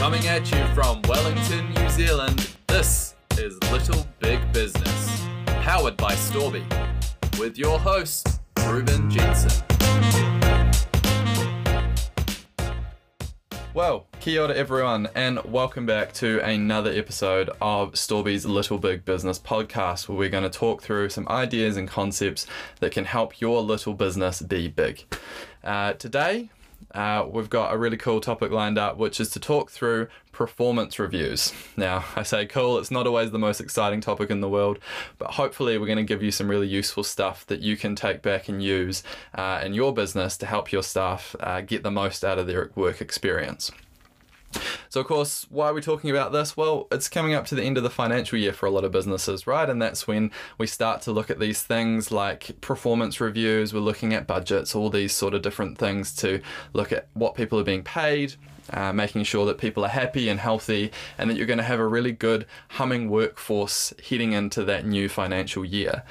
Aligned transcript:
Coming 0.00 0.26
at 0.28 0.50
you 0.50 0.64
from 0.74 1.02
Wellington, 1.02 1.74
New 1.74 1.90
Zealand, 1.90 2.56
this 2.68 3.14
is 3.36 3.58
Little 3.70 4.06
Big 4.18 4.40
Business, 4.50 5.26
powered 5.44 5.98
by 5.98 6.14
Storby, 6.14 6.64
with 7.38 7.58
your 7.58 7.78
host, 7.78 8.40
Ruben 8.66 9.10
Jensen. 9.10 9.62
Well, 13.74 14.06
kia 14.20 14.44
ora 14.44 14.54
everyone, 14.54 15.10
and 15.14 15.38
welcome 15.44 15.84
back 15.84 16.14
to 16.14 16.40
another 16.40 16.90
episode 16.90 17.50
of 17.60 17.92
Storby's 17.92 18.46
Little 18.46 18.78
Big 18.78 19.04
Business 19.04 19.38
podcast, 19.38 20.08
where 20.08 20.16
we're 20.16 20.30
going 20.30 20.44
to 20.44 20.58
talk 20.58 20.80
through 20.80 21.10
some 21.10 21.28
ideas 21.28 21.76
and 21.76 21.86
concepts 21.86 22.46
that 22.78 22.92
can 22.92 23.04
help 23.04 23.38
your 23.38 23.60
little 23.60 23.92
business 23.92 24.40
be 24.40 24.66
big. 24.66 25.04
Uh, 25.62 25.92
today, 25.92 26.48
uh, 26.94 27.26
we've 27.30 27.50
got 27.50 27.72
a 27.72 27.78
really 27.78 27.96
cool 27.96 28.20
topic 28.20 28.50
lined 28.50 28.78
up, 28.78 28.96
which 28.96 29.20
is 29.20 29.30
to 29.30 29.40
talk 29.40 29.70
through 29.70 30.08
performance 30.32 30.98
reviews. 30.98 31.52
Now, 31.76 32.04
I 32.16 32.22
say 32.22 32.46
cool, 32.46 32.78
it's 32.78 32.90
not 32.90 33.06
always 33.06 33.30
the 33.30 33.38
most 33.38 33.60
exciting 33.60 34.00
topic 34.00 34.30
in 34.30 34.40
the 34.40 34.48
world, 34.48 34.78
but 35.18 35.32
hopefully, 35.32 35.78
we're 35.78 35.86
going 35.86 35.98
to 35.98 36.04
give 36.04 36.22
you 36.22 36.30
some 36.30 36.48
really 36.48 36.68
useful 36.68 37.04
stuff 37.04 37.46
that 37.46 37.60
you 37.60 37.76
can 37.76 37.94
take 37.94 38.22
back 38.22 38.48
and 38.48 38.62
use 38.62 39.02
uh, 39.34 39.60
in 39.64 39.74
your 39.74 39.92
business 39.92 40.36
to 40.38 40.46
help 40.46 40.72
your 40.72 40.82
staff 40.82 41.36
uh, 41.40 41.60
get 41.60 41.82
the 41.82 41.90
most 41.90 42.24
out 42.24 42.38
of 42.38 42.46
their 42.46 42.70
work 42.74 43.00
experience. 43.00 43.70
So, 44.88 45.00
of 45.00 45.06
course, 45.06 45.46
why 45.50 45.68
are 45.68 45.74
we 45.74 45.80
talking 45.80 46.10
about 46.10 46.32
this? 46.32 46.56
Well, 46.56 46.88
it's 46.90 47.08
coming 47.08 47.34
up 47.34 47.46
to 47.46 47.54
the 47.54 47.62
end 47.62 47.76
of 47.76 47.84
the 47.84 47.90
financial 47.90 48.38
year 48.38 48.52
for 48.52 48.66
a 48.66 48.70
lot 48.70 48.84
of 48.84 48.90
businesses, 48.90 49.46
right? 49.46 49.68
And 49.68 49.80
that's 49.80 50.08
when 50.08 50.32
we 50.58 50.66
start 50.66 51.02
to 51.02 51.12
look 51.12 51.30
at 51.30 51.38
these 51.38 51.62
things 51.62 52.10
like 52.10 52.60
performance 52.60 53.20
reviews, 53.20 53.72
we're 53.72 53.80
looking 53.80 54.12
at 54.12 54.26
budgets, 54.26 54.74
all 54.74 54.90
these 54.90 55.14
sort 55.14 55.34
of 55.34 55.42
different 55.42 55.78
things 55.78 56.14
to 56.16 56.40
look 56.72 56.90
at 56.92 57.06
what 57.14 57.36
people 57.36 57.58
are 57.60 57.64
being 57.64 57.84
paid, 57.84 58.34
uh, 58.72 58.92
making 58.92 59.22
sure 59.22 59.46
that 59.46 59.58
people 59.58 59.84
are 59.84 59.88
happy 59.88 60.28
and 60.28 60.40
healthy, 60.40 60.90
and 61.18 61.30
that 61.30 61.36
you're 61.36 61.46
going 61.46 61.58
to 61.58 61.64
have 61.64 61.80
a 61.80 61.86
really 61.86 62.12
good 62.12 62.46
humming 62.70 63.08
workforce 63.08 63.94
heading 64.08 64.32
into 64.32 64.64
that 64.64 64.84
new 64.84 65.08
financial 65.08 65.64
year. 65.64 66.02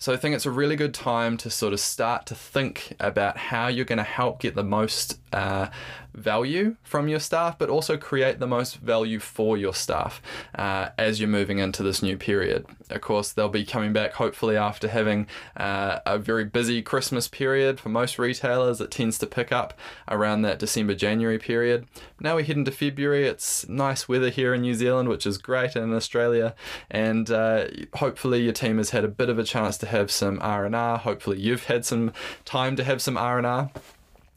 So 0.00 0.12
I 0.12 0.16
think 0.16 0.36
it's 0.36 0.46
a 0.46 0.50
really 0.52 0.76
good 0.76 0.94
time 0.94 1.36
to 1.38 1.50
sort 1.50 1.72
of 1.72 1.80
start 1.80 2.24
to 2.26 2.36
think 2.36 2.94
about 3.00 3.36
how 3.36 3.66
you're 3.66 3.84
going 3.84 3.98
to 3.98 4.04
help 4.04 4.40
get 4.40 4.54
the 4.54 4.62
most 4.62 5.18
uh, 5.32 5.68
value 6.14 6.76
from 6.82 7.08
your 7.08 7.20
staff, 7.20 7.58
but 7.58 7.70
also 7.70 7.96
create 7.96 8.40
the 8.40 8.46
most 8.46 8.76
value 8.76 9.18
for 9.18 9.56
your 9.56 9.74
staff 9.74 10.20
uh, 10.54 10.88
as 10.98 11.20
you're 11.20 11.28
moving 11.28 11.58
into 11.58 11.82
this 11.82 12.02
new 12.02 12.16
period. 12.16 12.66
Of 12.90 13.00
course, 13.00 13.32
they'll 13.32 13.48
be 13.48 13.64
coming 13.64 13.92
back 13.92 14.14
hopefully 14.14 14.56
after 14.56 14.88
having 14.88 15.26
uh, 15.56 16.00
a 16.06 16.18
very 16.18 16.44
busy 16.44 16.82
Christmas 16.82 17.28
period 17.28 17.78
for 17.78 17.88
most 17.88 18.18
retailers. 18.18 18.80
It 18.80 18.90
tends 18.90 19.18
to 19.18 19.26
pick 19.26 19.52
up 19.52 19.78
around 20.08 20.42
that 20.42 20.58
December 20.58 20.94
January 20.94 21.38
period. 21.38 21.86
Now 22.20 22.36
we 22.36 22.44
head 22.44 22.56
into 22.56 22.72
February. 22.72 23.26
It's 23.26 23.68
nice 23.68 24.08
weather 24.08 24.30
here 24.30 24.54
in 24.54 24.62
New 24.62 24.74
Zealand, 24.74 25.08
which 25.08 25.26
is 25.26 25.38
great, 25.38 25.76
and 25.76 25.84
in 25.84 25.94
Australia, 25.94 26.54
and 26.90 27.30
uh, 27.30 27.66
hopefully 27.94 28.42
your 28.42 28.52
team 28.52 28.78
has 28.78 28.90
had 28.90 29.04
a 29.04 29.08
bit 29.08 29.28
of 29.28 29.38
a 29.38 29.44
chance 29.44 29.78
to 29.78 29.86
have 29.86 30.10
some 30.10 30.38
R 30.40 30.64
and 30.64 30.74
R. 30.74 30.98
Hopefully 30.98 31.38
you've 31.38 31.64
had 31.64 31.84
some 31.84 32.12
time 32.44 32.76
to 32.76 32.84
have 32.84 33.00
some 33.00 33.16
R 33.16 33.38
and 33.38 33.46
R. 33.46 33.70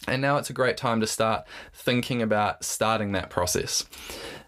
And 0.07 0.21
now 0.21 0.37
it's 0.37 0.49
a 0.49 0.53
great 0.53 0.77
time 0.77 0.99
to 1.01 1.07
start 1.07 1.45
thinking 1.73 2.21
about 2.21 2.63
starting 2.63 3.11
that 3.11 3.29
process. 3.29 3.85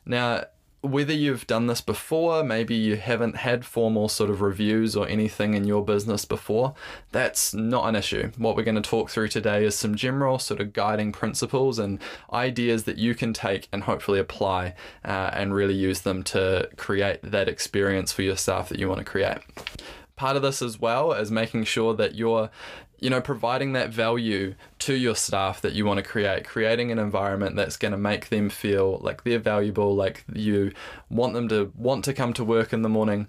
Now, 0.06 0.46
whether 0.84 1.14
you've 1.14 1.48
done 1.48 1.68
this 1.68 1.80
before, 1.80 2.44
maybe 2.44 2.76
you 2.76 2.98
haven't 2.98 3.38
had 3.38 3.64
formal 3.64 4.10
sort 4.10 4.30
of 4.30 4.42
reviews 4.42 4.98
or 4.98 5.08
anything 5.08 5.54
in 5.54 5.64
your 5.64 5.84
business 5.84 6.26
before, 6.26 6.76
that's 7.14 7.54
not 7.54 7.88
an 7.88 7.96
issue. 7.96 8.32
What 8.38 8.58
we're 8.58 8.64
going 8.64 8.76
to 8.76 8.82
talk 8.82 9.10
through 9.10 9.30
today 9.30 9.64
is 9.64 9.76
some 9.76 9.96
general 9.96 10.40
sort 10.40 10.60
of 10.60 10.74
guiding 10.74 11.14
principles 11.14 11.80
and 11.80 12.00
ideas 12.34 12.84
that 12.84 12.98
you 12.98 13.16
can 13.16 13.32
take 13.32 13.70
and 13.72 13.84
hopefully 13.84 14.20
apply 14.20 14.76
uh, 15.06 15.30
and 15.32 15.54
really 15.54 15.74
use 15.74 16.02
them 16.02 16.22
to 16.24 16.70
create 16.76 17.20
that 17.24 17.48
experience 17.48 18.12
for 18.12 18.24
your 18.24 18.36
staff 18.36 18.68
that 18.68 18.78
you 18.78 18.90
want 18.90 19.00
to 19.00 19.06
create 19.06 19.38
part 20.16 20.36
of 20.36 20.42
this 20.42 20.62
as 20.62 20.80
well 20.80 21.12
is 21.14 21.32
making 21.32 21.64
sure 21.66 21.94
that 21.96 22.16
you're 22.16 22.50
you 23.04 23.10
know, 23.10 23.20
providing 23.20 23.74
that 23.74 23.90
value 23.90 24.56
to 24.80 24.94
your 24.94 25.14
staff 25.14 25.60
that 25.60 25.74
you 25.74 25.86
want 25.86 25.98
to 25.98 26.04
create, 26.04 26.46
creating 26.46 26.90
an 26.90 26.98
environment 26.98 27.54
that's 27.58 27.76
going 27.76 27.92
to 27.92 27.98
make 27.98 28.30
them 28.30 28.50
feel 28.50 28.98
like 29.00 29.26
they're 29.26 29.40
valuable, 29.40 29.94
like 29.94 30.24
you 30.34 30.72
want 31.10 31.34
them 31.34 31.50
to 31.50 31.70
want 31.76 32.06
to 32.06 32.14
come 32.14 32.32
to 32.32 32.46
work 32.46 32.72
in 32.72 32.82
the 32.82 32.88
morning, 32.88 33.28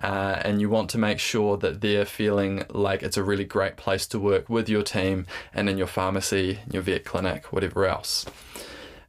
uh, 0.00 0.40
and 0.44 0.60
you 0.60 0.70
want 0.70 0.88
to 0.90 0.98
make 0.98 1.18
sure 1.18 1.56
that 1.56 1.80
they're 1.80 2.04
feeling 2.04 2.64
like 2.68 3.02
it's 3.02 3.16
a 3.16 3.24
really 3.24 3.44
great 3.44 3.76
place 3.76 4.06
to 4.06 4.20
work 4.20 4.48
with 4.48 4.68
your 4.68 4.84
team 4.84 5.26
and 5.52 5.68
in 5.68 5.76
your 5.76 5.88
pharmacy, 5.88 6.60
your 6.70 6.82
vet 6.82 7.04
clinic, 7.04 7.52
whatever 7.52 7.84
else. 7.84 8.26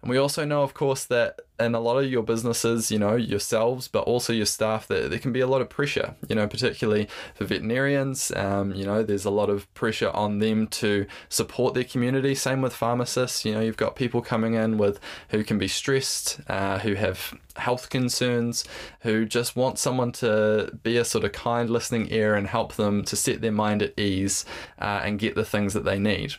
And 0.08 0.12
we 0.14 0.20
also 0.20 0.46
know, 0.46 0.64
of 0.64 0.74
course, 0.74 1.04
that 1.04 1.42
in 1.60 1.76
a 1.76 1.82
lot 1.82 1.98
of 1.98 2.10
your 2.10 2.24
businesses, 2.24 2.90
you 2.90 2.98
know, 2.98 3.18
yourselves, 3.18 3.90
but 3.90 4.06
also 4.06 4.32
your 4.32 4.46
staff, 4.46 4.88
that 4.88 5.10
there 5.10 5.20
can 5.20 5.34
be 5.34 5.42
a 5.42 5.48
lot 5.48 5.60
of 5.60 5.68
pressure, 5.68 6.16
you 6.30 6.36
know, 6.38 6.48
particularly 6.48 7.10
for 7.36 7.44
veterinarians. 7.44 8.32
Um, 8.34 8.74
you 8.74 8.86
know, 8.86 9.04
there's 9.04 9.26
a 9.26 9.30
lot 9.30 9.50
of 9.50 9.72
pressure 9.74 10.10
on 10.12 10.40
them 10.40 10.68
to 10.68 11.08
support 11.28 11.74
their 11.74 11.84
community. 11.84 12.36
Same 12.36 12.62
with 12.62 12.74
pharmacists. 12.74 13.44
You 13.44 13.54
know, 13.54 13.60
you've 13.60 13.76
got 13.76 13.98
people 13.98 14.22
coming 14.22 14.54
in 14.54 14.78
with 14.78 15.02
who 15.28 15.44
can 15.44 15.58
be 15.58 15.68
stressed, 15.68 16.40
uh, 16.48 16.80
who 16.80 16.94
have 16.94 17.34
health 17.58 17.90
concerns, 17.90 18.64
who 19.02 19.26
just 19.26 19.58
want 19.58 19.78
someone 19.78 20.14
to 20.14 20.72
be 20.84 20.96
a 20.96 21.04
sort 21.04 21.26
of 21.26 21.34
kind 21.34 21.70
listening 21.70 22.08
ear 22.14 22.34
and 22.34 22.48
help 22.48 22.76
them 22.76 23.04
to 23.04 23.18
set 23.18 23.42
their 23.42 23.52
mind 23.52 23.82
at 23.84 24.00
ease 24.00 24.46
uh, 24.80 25.02
and 25.04 25.20
get 25.20 25.36
the 25.36 25.44
things 25.44 25.74
that 25.74 25.84
they 25.84 26.00
need. 26.00 26.36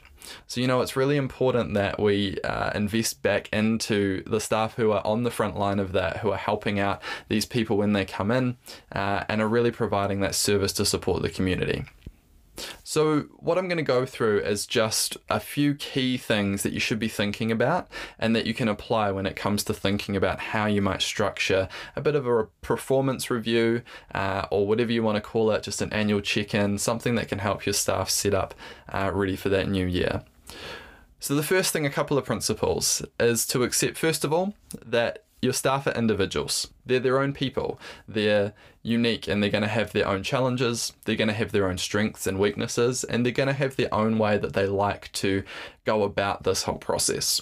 So, 0.46 0.60
you 0.60 0.66
know, 0.66 0.80
it's 0.80 0.96
really 0.96 1.16
important 1.16 1.74
that 1.74 2.00
we 2.00 2.38
uh, 2.42 2.70
invest 2.74 3.22
back 3.22 3.48
into 3.52 4.22
the 4.24 4.40
staff 4.40 4.74
who 4.74 4.92
are 4.92 5.06
on 5.06 5.22
the 5.22 5.30
front 5.30 5.58
line 5.58 5.78
of 5.78 5.92
that, 5.92 6.18
who 6.18 6.30
are 6.30 6.38
helping 6.38 6.78
out 6.78 7.02
these 7.28 7.46
people 7.46 7.76
when 7.76 7.92
they 7.92 8.04
come 8.04 8.30
in 8.30 8.56
uh, 8.92 9.24
and 9.28 9.40
are 9.40 9.48
really 9.48 9.70
providing 9.70 10.20
that 10.20 10.34
service 10.34 10.72
to 10.74 10.84
support 10.84 11.22
the 11.22 11.30
community. 11.30 11.84
So, 12.84 13.20
what 13.38 13.58
I'm 13.58 13.68
going 13.68 13.78
to 13.78 13.82
go 13.82 14.06
through 14.06 14.40
is 14.40 14.66
just 14.66 15.16
a 15.28 15.40
few 15.40 15.74
key 15.74 16.16
things 16.16 16.62
that 16.62 16.72
you 16.72 16.80
should 16.80 16.98
be 16.98 17.08
thinking 17.08 17.52
about 17.52 17.88
and 18.18 18.34
that 18.34 18.46
you 18.46 18.54
can 18.54 18.68
apply 18.68 19.10
when 19.10 19.26
it 19.26 19.36
comes 19.36 19.64
to 19.64 19.74
thinking 19.74 20.16
about 20.16 20.40
how 20.40 20.66
you 20.66 20.82
might 20.82 21.02
structure 21.02 21.68
a 21.96 22.00
bit 22.00 22.14
of 22.14 22.26
a 22.26 22.44
performance 22.62 23.30
review 23.30 23.82
uh, 24.14 24.46
or 24.50 24.66
whatever 24.66 24.92
you 24.92 25.02
want 25.02 25.16
to 25.16 25.20
call 25.20 25.50
it, 25.50 25.62
just 25.62 25.82
an 25.82 25.92
annual 25.92 26.20
check 26.20 26.54
in, 26.54 26.78
something 26.78 27.14
that 27.14 27.28
can 27.28 27.38
help 27.38 27.66
your 27.66 27.72
staff 27.72 28.10
set 28.10 28.34
up 28.34 28.54
uh, 28.92 29.10
ready 29.12 29.36
for 29.36 29.48
that 29.48 29.68
new 29.68 29.86
year. 29.86 30.22
So, 31.20 31.34
the 31.34 31.42
first 31.42 31.72
thing, 31.72 31.84
a 31.84 31.90
couple 31.90 32.16
of 32.16 32.24
principles, 32.24 33.02
is 33.18 33.46
to 33.48 33.64
accept, 33.64 33.98
first 33.98 34.24
of 34.24 34.32
all, 34.32 34.54
that 34.84 35.24
your 35.40 35.52
staff 35.52 35.86
are 35.86 35.92
individuals. 35.92 36.68
They're 36.84 37.00
their 37.00 37.20
own 37.20 37.32
people. 37.32 37.80
They're 38.06 38.52
unique 38.82 39.28
and 39.28 39.42
they're 39.42 39.50
going 39.50 39.62
to 39.62 39.68
have 39.68 39.92
their 39.92 40.08
own 40.08 40.22
challenges. 40.22 40.92
They're 41.04 41.16
going 41.16 41.28
to 41.28 41.34
have 41.34 41.52
their 41.52 41.68
own 41.68 41.78
strengths 41.78 42.26
and 42.26 42.38
weaknesses, 42.38 43.04
and 43.04 43.24
they're 43.24 43.32
going 43.32 43.48
to 43.48 43.52
have 43.52 43.76
their 43.76 43.92
own 43.92 44.18
way 44.18 44.38
that 44.38 44.54
they 44.54 44.66
like 44.66 45.12
to 45.12 45.44
go 45.84 46.02
about 46.02 46.42
this 46.42 46.64
whole 46.64 46.78
process. 46.78 47.40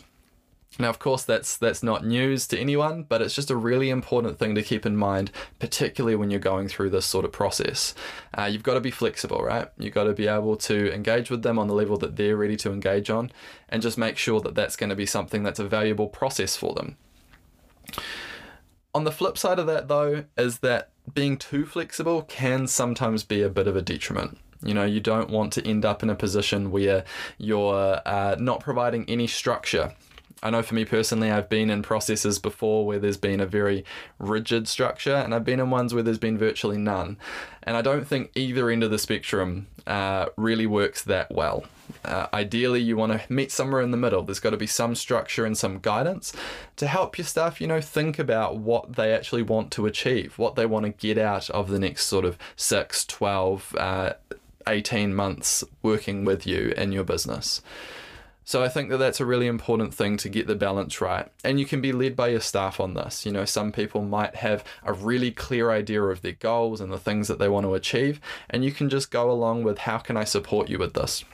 Now, 0.79 0.91
of 0.91 0.99
course, 0.99 1.23
that's 1.23 1.57
that's 1.57 1.83
not 1.83 2.05
news 2.05 2.47
to 2.49 2.59
anyone, 2.59 3.05
but 3.05 3.23
it's 3.23 3.35
just 3.35 3.51
a 3.51 3.57
really 3.57 3.89
important 3.89 4.39
thing 4.39 4.55
to 4.57 4.63
keep 4.63 4.85
in 4.85 4.95
mind, 4.95 5.31
particularly 5.59 6.17
when 6.17 6.31
you're 6.31 6.39
going 6.39 6.69
through 6.69 6.91
this 6.91 7.07
sort 7.07 7.25
of 7.25 7.33
process. 7.33 7.95
Uh, 8.37 8.45
you've 8.45 8.63
got 8.63 8.75
to 8.75 8.81
be 8.81 8.91
flexible, 8.91 9.43
right? 9.43 9.69
You've 9.79 9.95
got 9.95 10.05
to 10.05 10.13
be 10.13 10.27
able 10.27 10.57
to 10.57 10.93
engage 10.93 11.31
with 11.31 11.43
them 11.43 11.59
on 11.59 11.69
the 11.69 11.75
level 11.75 11.97
that 11.99 12.17
they're 12.17 12.37
ready 12.37 12.57
to 12.57 12.73
engage 12.73 13.09
on, 13.09 13.33
and 13.71 13.81
just 13.81 13.97
make 13.97 14.19
sure 14.19 14.41
that 14.41 14.55
that's 14.55 14.77
going 14.77 14.91
to 14.91 14.97
be 14.97 15.07
something 15.07 15.43
that's 15.43 15.59
a 15.59 15.67
valuable 15.67 16.09
process 16.09 16.57
for 16.57 16.75
them. 16.75 16.99
On 18.95 19.05
the 19.05 19.13
flip 19.13 19.37
side 19.37 19.59
of 19.59 19.67
that, 19.67 19.89
though, 19.89 20.25
is 20.39 20.61
that 20.61 20.91
being 21.13 21.37
too 21.37 21.67
flexible 21.67 22.23
can 22.23 22.67
sometimes 22.67 23.25
be 23.25 23.43
a 23.43 23.51
bit 23.51 23.67
of 23.67 23.77
a 23.77 23.83
detriment. 23.83 24.39
You 24.63 24.75
know, 24.75 24.85
you 24.85 25.01
don't 25.01 25.29
want 25.29 25.53
to 25.55 25.67
end 25.67 25.85
up 25.85 26.03
in 26.03 26.09
a 26.09 26.15
position 26.15 26.71
where 26.71 27.05
you're 27.37 28.01
uh, 28.07 28.37
not 28.39 28.61
providing 28.61 29.05
any 29.09 29.27
structure 29.27 29.93
I 30.43 30.51
know 30.51 30.63
for 30.63 30.75
me 30.75 30.85
personally, 30.85 31.31
I've 31.31 31.49
been 31.49 31.71
in 31.71 31.83
processes 31.83 32.39
before 32.39 32.85
where 32.85 32.99
there's 32.99 33.17
been 33.17 33.41
a 33.41 33.47
very 33.47 33.85
rigid 34.19 34.69
structure, 34.69 35.15
and 35.15 35.35
I've 35.35 35.45
been 35.45 35.61
in 35.61 35.71
ones 35.71 35.95
where 35.95 36.03
there's 36.03 36.19
been 36.19 36.37
virtually 36.37 36.77
none. 36.77 37.17
And 37.63 37.77
I 37.77 37.83
don't 37.83 38.07
think 38.07 38.33
either 38.35 38.69
end 38.69 38.85
of 38.85 38.91
the 38.91 38.99
spectrum 38.99 39.67
uh, 39.87 40.27
really 40.37 40.67
works 40.67 41.03
that 41.05 41.33
well. 41.33 41.65
Uh, 42.05 42.27
ideally, 42.35 42.81
you 42.81 42.97
want 42.97 43.13
to 43.13 43.33
meet 43.33 43.51
somewhere 43.51 43.81
in 43.81 43.93
the 43.93 43.97
middle. 43.97 44.23
There's 44.23 44.41
got 44.41 44.51
to 44.51 44.57
be 44.57 44.67
some 44.67 44.95
structure 44.95 45.47
and 45.47 45.57
some 45.57 45.79
guidance 45.79 46.33
to 46.77 46.87
help 46.87 47.17
your 47.17 47.25
staff, 47.25 47.61
you 47.61 47.67
know, 47.67 47.81
think 47.81 48.19
about 48.19 48.59
what 48.59 48.97
they 48.97 49.15
actually 49.15 49.43
want 49.43 49.71
to 49.73 49.87
achieve, 49.87 50.39
what 50.39 50.55
they 50.55 50.67
want 50.67 50.85
to 50.85 50.91
get 50.91 51.17
out 51.17 51.49
of 51.51 51.71
the 51.71 51.79
next 51.79 52.07
sort 52.07 52.25
of 52.25 52.37
6, 52.57 53.07
12, 53.07 53.75
uh, 53.79 54.13
18 54.67 55.15
months 55.15 55.65
working 55.83 56.25
with 56.25 56.47
you 56.47 56.75
in 56.77 56.93
your 56.93 57.05
business. 57.05 57.63
So 58.47 58.63
I 58.63 58.69
think 58.69 58.91
that 58.91 58.99
that's 58.99 59.19
a 59.19 59.27
really 59.27 59.49
important 59.49 59.93
thing 59.93 60.17
to 60.19 60.29
get 60.29 60.47
the 60.47 60.55
balance 60.55 61.01
right. 61.01 61.27
And 61.43 61.59
you 61.59 61.67
can 61.67 61.81
be 61.81 61.91
led 61.91 62.15
by 62.15 62.29
your 62.29 62.41
staff 62.41 62.79
on 62.79 62.95
this. 62.95 63.27
You 63.27 63.33
know, 63.33 63.45
some 63.45 63.73
people 63.73 64.03
might 64.03 64.37
have 64.37 64.63
a 64.85 64.93
really 64.93 65.33
clear 65.33 65.73
idea 65.73 66.01
of 66.01 66.23
their 66.23 66.31
goals 66.31 66.81
and 66.81 66.93
the 66.93 66.99
things 66.99 67.27
that 67.27 67.41
they 67.41 67.49
want 67.49 67.67
to 67.67 67.75
achieve, 67.75 68.21
and 68.49 68.65
you 68.65 68.71
can 68.71 68.89
just 68.89 69.11
go 69.11 69.33
along 69.33 69.65
with 69.65 69.79
how 69.79 69.99
can 69.99 70.17
I 70.17 70.23
support 70.23 70.69
you 70.69 70.79
with 70.79 70.95
this. 70.95 71.25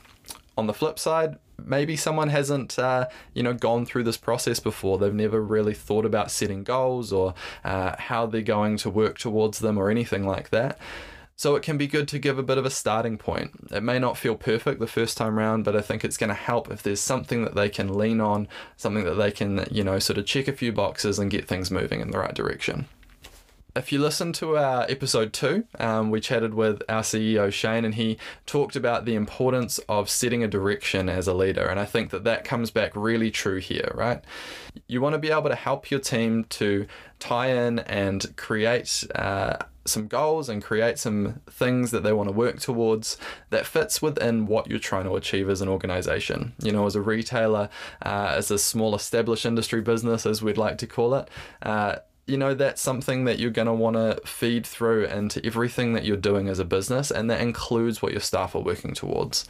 On 0.56 0.66
the 0.66 0.72
flip 0.72 0.98
side, 0.98 1.36
maybe 1.62 1.96
someone 1.96 2.30
hasn't, 2.30 2.78
uh, 2.78 3.08
you 3.34 3.42
know, 3.42 3.52
gone 3.52 3.84
through 3.84 4.04
this 4.04 4.16
process 4.16 4.58
before. 4.58 4.96
They've 4.96 5.12
never 5.12 5.42
really 5.42 5.74
thought 5.74 6.06
about 6.06 6.30
setting 6.30 6.64
goals 6.64 7.12
or 7.12 7.34
uh, 7.62 7.94
how 7.98 8.24
they're 8.24 8.40
going 8.40 8.78
to 8.78 8.90
work 8.90 9.18
towards 9.18 9.58
them 9.58 9.76
or 9.76 9.90
anything 9.90 10.26
like 10.26 10.48
that. 10.48 10.78
So 11.42 11.56
it 11.56 11.64
can 11.64 11.76
be 11.76 11.88
good 11.88 12.06
to 12.06 12.20
give 12.20 12.38
a 12.38 12.42
bit 12.44 12.56
of 12.56 12.64
a 12.64 12.70
starting 12.70 13.18
point. 13.18 13.50
It 13.72 13.82
may 13.82 13.98
not 13.98 14.16
feel 14.16 14.36
perfect 14.36 14.78
the 14.78 14.86
first 14.86 15.16
time 15.16 15.36
round, 15.36 15.64
but 15.64 15.74
I 15.74 15.80
think 15.80 16.04
it's 16.04 16.16
going 16.16 16.28
to 16.28 16.34
help 16.34 16.70
if 16.70 16.84
there's 16.84 17.00
something 17.00 17.42
that 17.42 17.56
they 17.56 17.68
can 17.68 17.92
lean 17.92 18.20
on, 18.20 18.46
something 18.76 19.02
that 19.02 19.14
they 19.14 19.32
can, 19.32 19.66
you 19.68 19.82
know, 19.82 19.98
sort 19.98 20.18
of 20.18 20.26
check 20.26 20.46
a 20.46 20.52
few 20.52 20.70
boxes 20.70 21.18
and 21.18 21.32
get 21.32 21.48
things 21.48 21.68
moving 21.68 22.00
in 22.00 22.12
the 22.12 22.18
right 22.20 22.32
direction 22.32 22.86
if 23.74 23.90
you 23.90 23.98
listen 23.98 24.32
to 24.34 24.56
our 24.56 24.84
episode 24.88 25.32
two, 25.32 25.64
um, 25.78 26.10
we 26.10 26.20
chatted 26.20 26.54
with 26.54 26.82
our 26.88 27.02
CEO 27.02 27.52
Shane, 27.52 27.84
and 27.84 27.94
he 27.94 28.18
talked 28.44 28.76
about 28.76 29.04
the 29.04 29.14
importance 29.14 29.78
of 29.88 30.10
setting 30.10 30.44
a 30.44 30.48
direction 30.48 31.08
as 31.08 31.26
a 31.26 31.34
leader. 31.34 31.64
And 31.64 31.80
I 31.80 31.86
think 31.86 32.10
that 32.10 32.24
that 32.24 32.44
comes 32.44 32.70
back 32.70 32.94
really 32.94 33.30
true 33.30 33.58
here, 33.58 33.90
right? 33.94 34.22
You 34.88 35.00
want 35.00 35.14
to 35.14 35.18
be 35.18 35.30
able 35.30 35.48
to 35.48 35.54
help 35.54 35.90
your 35.90 36.00
team 36.00 36.44
to 36.50 36.86
tie 37.18 37.48
in 37.48 37.78
and 37.80 38.36
create. 38.36 39.04
Uh, 39.14 39.56
some 39.84 40.06
goals 40.06 40.48
and 40.48 40.62
create 40.62 40.96
some 40.96 41.40
things 41.50 41.90
that 41.90 42.04
they 42.04 42.12
want 42.12 42.28
to 42.28 42.32
work 42.32 42.60
towards 42.60 43.18
that 43.50 43.66
fits 43.66 44.00
within 44.00 44.46
what 44.46 44.68
you're 44.68 44.78
trying 44.78 45.02
to 45.02 45.16
achieve 45.16 45.48
as 45.50 45.60
an 45.60 45.68
organization. 45.68 46.52
You 46.62 46.70
know, 46.70 46.86
as 46.86 46.94
a 46.94 47.00
retailer, 47.00 47.68
uh, 48.00 48.34
as 48.36 48.50
a 48.52 48.60
small 48.60 48.94
established 48.94 49.44
industry 49.44 49.80
business, 49.80 50.24
as 50.24 50.40
we'd 50.40 50.56
like 50.56 50.78
to 50.78 50.86
call 50.86 51.16
it, 51.16 51.28
uh, 51.62 51.96
you 52.24 52.36
know 52.36 52.54
that's 52.54 52.80
something 52.80 53.24
that 53.24 53.40
you're 53.40 53.50
going 53.50 53.66
to 53.66 53.72
want 53.72 53.96
to 53.96 54.20
feed 54.24 54.64
through 54.64 55.06
into 55.06 55.44
everything 55.44 55.92
that 55.92 56.04
you're 56.04 56.16
doing 56.16 56.48
as 56.48 56.60
a 56.60 56.64
business 56.64 57.10
and 57.10 57.28
that 57.28 57.40
includes 57.40 58.00
what 58.00 58.12
your 58.12 58.20
staff 58.20 58.54
are 58.54 58.62
working 58.62 58.94
towards. 58.94 59.44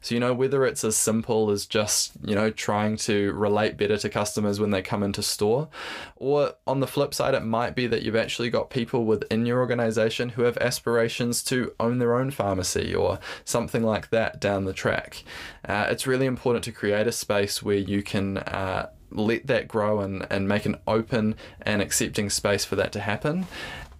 So 0.00 0.14
you 0.14 0.20
know 0.20 0.34
whether 0.34 0.66
it's 0.66 0.82
as 0.82 0.96
simple 0.96 1.50
as 1.50 1.66
just 1.66 2.12
you 2.24 2.34
know 2.34 2.50
trying 2.50 2.96
to 2.98 3.32
relate 3.32 3.76
better 3.76 3.96
to 3.98 4.08
customers 4.08 4.58
when 4.58 4.70
they 4.70 4.82
come 4.82 5.04
into 5.04 5.22
store 5.22 5.68
or 6.16 6.54
on 6.66 6.80
the 6.80 6.86
flip 6.88 7.14
side 7.14 7.34
it 7.34 7.44
might 7.44 7.76
be 7.76 7.86
that 7.86 8.02
you've 8.02 8.16
actually 8.16 8.50
got 8.50 8.70
people 8.70 9.04
within 9.04 9.46
your 9.46 9.60
organization 9.60 10.30
who 10.30 10.42
have 10.42 10.56
aspirations 10.58 11.44
to 11.44 11.72
own 11.78 11.98
their 11.98 12.16
own 12.16 12.32
pharmacy 12.32 12.92
or 12.92 13.20
something 13.44 13.84
like 13.84 14.10
that 14.10 14.40
down 14.40 14.64
the 14.64 14.72
track. 14.72 15.22
Uh, 15.64 15.86
it's 15.90 16.08
really 16.08 16.26
important 16.26 16.64
to 16.64 16.72
create 16.72 17.06
a 17.06 17.12
space 17.12 17.62
where 17.62 17.76
you 17.76 18.02
can 18.02 18.38
uh, 18.38 18.88
let 19.10 19.46
that 19.46 19.68
grow 19.68 20.00
and, 20.00 20.26
and 20.30 20.48
make 20.48 20.66
an 20.66 20.76
open 20.86 21.34
and 21.62 21.80
accepting 21.80 22.30
space 22.30 22.64
for 22.64 22.76
that 22.76 22.92
to 22.92 23.00
happen 23.00 23.46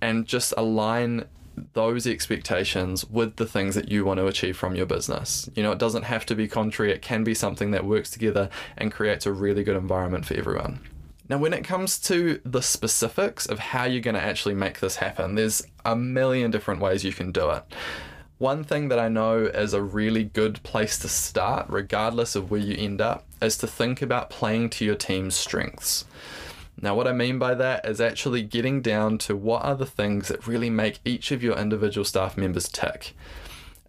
and 0.00 0.26
just 0.26 0.52
align 0.56 1.24
those 1.72 2.06
expectations 2.06 3.08
with 3.08 3.36
the 3.36 3.46
things 3.46 3.74
that 3.74 3.90
you 3.90 4.04
want 4.04 4.18
to 4.18 4.26
achieve 4.26 4.56
from 4.56 4.74
your 4.74 4.86
business. 4.86 5.48
You 5.54 5.62
know, 5.62 5.72
it 5.72 5.78
doesn't 5.78 6.02
have 6.02 6.26
to 6.26 6.34
be 6.34 6.48
contrary, 6.48 6.92
it 6.92 7.02
can 7.02 7.24
be 7.24 7.34
something 7.34 7.70
that 7.70 7.84
works 7.84 8.10
together 8.10 8.50
and 8.76 8.92
creates 8.92 9.26
a 9.26 9.32
really 9.32 9.64
good 9.64 9.76
environment 9.76 10.26
for 10.26 10.34
everyone. 10.34 10.80
Now, 11.28 11.38
when 11.38 11.52
it 11.52 11.64
comes 11.64 11.98
to 12.00 12.40
the 12.44 12.62
specifics 12.62 13.46
of 13.46 13.58
how 13.58 13.84
you're 13.84 14.00
going 14.00 14.14
to 14.14 14.22
actually 14.22 14.54
make 14.54 14.78
this 14.80 14.96
happen, 14.96 15.34
there's 15.34 15.66
a 15.84 15.96
million 15.96 16.50
different 16.50 16.80
ways 16.80 17.04
you 17.04 17.12
can 17.12 17.32
do 17.32 17.50
it. 17.50 17.64
One 18.38 18.64
thing 18.64 18.88
that 18.88 18.98
I 18.98 19.08
know 19.08 19.44
is 19.44 19.72
a 19.72 19.80
really 19.80 20.24
good 20.24 20.62
place 20.62 20.98
to 20.98 21.08
start, 21.08 21.64
regardless 21.70 22.36
of 22.36 22.50
where 22.50 22.60
you 22.60 22.76
end 22.76 23.00
up, 23.00 23.24
is 23.40 23.56
to 23.58 23.66
think 23.66 24.02
about 24.02 24.28
playing 24.28 24.68
to 24.70 24.84
your 24.84 24.94
team's 24.94 25.34
strengths. 25.34 26.04
Now, 26.78 26.94
what 26.94 27.08
I 27.08 27.12
mean 27.12 27.38
by 27.38 27.54
that 27.54 27.86
is 27.88 27.98
actually 27.98 28.42
getting 28.42 28.82
down 28.82 29.16
to 29.18 29.34
what 29.34 29.64
are 29.64 29.74
the 29.74 29.86
things 29.86 30.28
that 30.28 30.46
really 30.46 30.68
make 30.68 30.98
each 31.02 31.32
of 31.32 31.42
your 31.42 31.56
individual 31.56 32.04
staff 32.04 32.36
members 32.36 32.68
tick. 32.68 33.14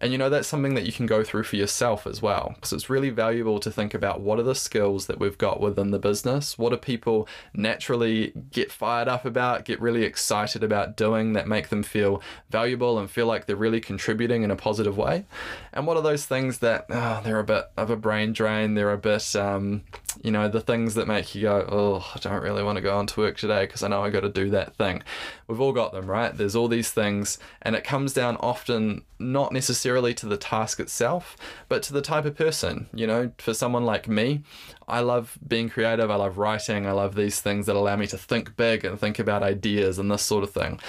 And 0.00 0.12
you 0.12 0.18
know, 0.18 0.30
that's 0.30 0.48
something 0.48 0.74
that 0.74 0.86
you 0.86 0.92
can 0.92 1.06
go 1.06 1.24
through 1.24 1.42
for 1.42 1.56
yourself 1.56 2.06
as 2.06 2.22
well, 2.22 2.52
because 2.54 2.72
it's 2.72 2.88
really 2.88 3.10
valuable 3.10 3.58
to 3.60 3.70
think 3.70 3.94
about 3.94 4.20
what 4.20 4.38
are 4.38 4.44
the 4.44 4.54
skills 4.54 5.06
that 5.06 5.18
we've 5.18 5.38
got 5.38 5.60
within 5.60 5.90
the 5.90 5.98
business? 5.98 6.56
What 6.56 6.70
do 6.70 6.76
people 6.76 7.28
naturally 7.52 8.32
get 8.52 8.70
fired 8.70 9.08
up 9.08 9.24
about, 9.24 9.64
get 9.64 9.80
really 9.80 10.04
excited 10.04 10.62
about 10.62 10.96
doing 10.96 11.32
that 11.32 11.48
make 11.48 11.68
them 11.68 11.82
feel 11.82 12.22
valuable 12.50 12.98
and 12.98 13.10
feel 13.10 13.26
like 13.26 13.46
they're 13.46 13.56
really 13.56 13.80
contributing 13.80 14.42
in 14.42 14.50
a 14.50 14.56
positive 14.56 14.96
way? 14.96 15.24
And 15.72 15.86
what 15.86 15.96
are 15.96 16.02
those 16.02 16.26
things 16.26 16.58
that 16.58 16.86
oh, 16.90 17.20
they're 17.24 17.40
a 17.40 17.44
bit 17.44 17.66
of 17.76 17.90
a 17.90 17.96
brain 17.96 18.32
drain, 18.32 18.74
they're 18.74 18.92
a 18.92 18.98
bit, 18.98 19.34
um, 19.34 19.82
you 20.22 20.30
know, 20.30 20.48
the 20.48 20.60
things 20.60 20.94
that 20.94 21.08
make 21.08 21.34
you 21.34 21.42
go, 21.42 21.66
oh, 21.70 22.12
I 22.14 22.18
don't 22.20 22.42
really 22.42 22.62
want 22.62 22.76
to 22.76 22.82
go 22.82 22.96
on 22.96 23.06
to 23.08 23.20
work 23.20 23.36
today 23.36 23.66
because 23.66 23.82
I 23.82 23.88
know 23.88 24.04
I 24.04 24.10
got 24.10 24.20
to 24.20 24.28
do 24.28 24.50
that 24.50 24.76
thing. 24.76 25.02
We've 25.48 25.60
all 25.60 25.72
got 25.72 25.92
them, 25.92 26.06
right? 26.06 26.36
There's 26.36 26.54
all 26.54 26.68
these 26.68 26.90
things, 26.90 27.38
and 27.62 27.74
it 27.74 27.82
comes 27.84 28.12
down 28.12 28.36
often 28.36 29.02
not 29.18 29.52
necessarily 29.52 29.87
to 29.96 30.26
the 30.26 30.36
task 30.36 30.80
itself, 30.80 31.36
but 31.68 31.82
to 31.84 31.92
the 31.92 32.02
type 32.02 32.24
of 32.24 32.36
person. 32.36 32.88
You 32.92 33.06
know, 33.06 33.32
for 33.38 33.54
someone 33.54 33.84
like 33.84 34.08
me, 34.08 34.42
I 34.86 35.00
love 35.00 35.38
being 35.46 35.68
creative, 35.68 36.10
I 36.10 36.16
love 36.16 36.38
writing, 36.38 36.86
I 36.86 36.92
love 36.92 37.14
these 37.14 37.40
things 37.40 37.66
that 37.66 37.76
allow 37.76 37.96
me 37.96 38.06
to 38.08 38.18
think 38.18 38.56
big 38.56 38.84
and 38.84 38.98
think 38.98 39.18
about 39.18 39.42
ideas 39.42 39.98
and 39.98 40.10
this 40.10 40.22
sort 40.22 40.44
of 40.44 40.50
thing 40.50 40.80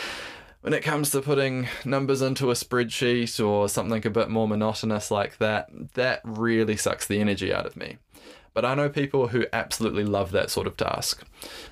when 0.61 0.73
it 0.73 0.83
comes 0.83 1.09
to 1.11 1.21
putting 1.21 1.67
numbers 1.85 2.21
into 2.21 2.51
a 2.51 2.53
spreadsheet 2.53 3.45
or 3.45 3.69
something 3.69 4.05
a 4.05 4.09
bit 4.09 4.29
more 4.29 4.47
monotonous 4.47 5.09
like 5.09 5.37
that, 5.37 5.69
that 5.93 6.21
really 6.25 6.75
sucks 6.75 7.07
the 7.07 7.21
energy 7.21 7.53
out 7.53 7.65
of 7.65 7.77
me. 7.77 7.97
But 8.53 8.65
I 8.65 8.75
know 8.75 8.89
people 8.89 9.29
who 9.29 9.45
absolutely 9.53 10.03
love 10.03 10.31
that 10.31 10.49
sort 10.49 10.67
of 10.67 10.75
task. 10.75 11.25